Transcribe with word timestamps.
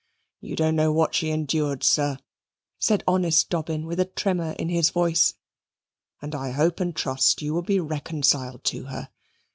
"You 0.39 0.55
don't 0.55 0.75
know 0.75 0.91
what 0.91 1.13
she 1.13 1.29
endured, 1.29 1.83
sir," 1.83 2.17
said 2.79 3.03
honest 3.07 3.51
Dobbin 3.51 3.85
with 3.85 3.99
a 3.99 4.05
tremor 4.05 4.53
in 4.53 4.67
his 4.69 4.89
voice, 4.89 5.35
"and 6.23 6.33
I 6.33 6.49
hope 6.49 6.79
and 6.79 6.95
trust 6.95 7.43
you 7.43 7.53
will 7.53 7.61
be 7.61 7.79
reconciled 7.79 8.63
to 8.63 8.85
her. 8.85 9.11